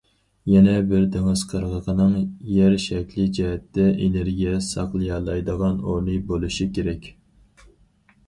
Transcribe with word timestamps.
يەنە 0.51 0.71
بىرى، 0.91 1.07
دېڭىز 1.15 1.41
قىرغىقىنىڭ 1.49 2.13
يەر 2.53 2.77
شەكلى 2.85 3.25
جەھەتتە 3.39 3.85
ئېنېرگىيە 4.05 4.55
ساقلىيالايدىغان 4.69 5.79
ئورنى 5.91 6.17
بولۇشى 6.31 6.67
كېرەك. 6.79 7.11